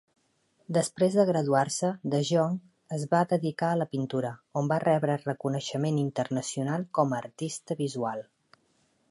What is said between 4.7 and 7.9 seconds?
va rebre reconeixement internacional com a artista